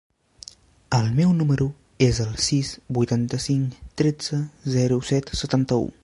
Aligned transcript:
El 0.99 1.09
meu 1.19 1.33
número 1.41 1.67
es 2.05 2.21
el 2.23 2.31
sis, 2.45 2.71
vuitanta-cinc, 2.99 3.75
tretze, 4.03 4.41
zero, 4.77 5.01
set, 5.11 5.35
setanta-u. 5.43 5.91